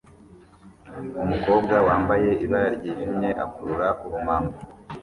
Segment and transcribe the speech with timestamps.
[1.23, 4.61] umukobwa wambaye ibara ryijimye akurura urumamfu